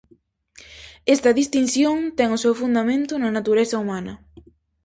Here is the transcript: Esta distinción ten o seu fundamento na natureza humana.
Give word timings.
Esta 1.15 1.31
distinción 1.39 1.97
ten 2.17 2.29
o 2.37 2.41
seu 2.43 2.53
fundamento 2.61 3.13
na 3.17 3.29
natureza 3.37 3.75
humana. 3.81 4.13